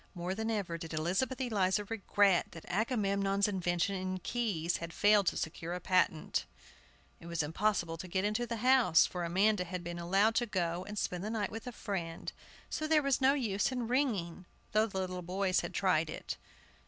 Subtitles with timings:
[0.15, 5.37] More than ever did Elizabeth Eliza regret that Agamemnon's invention in keys had failed to
[5.37, 6.47] secure a patent!
[7.19, 10.83] It was impossible to get into the house, for Amanda had been allowed to go
[10.87, 12.33] and spend the night with a friend,
[12.67, 16.37] so there was no use in ringing, though the little boys had tried it.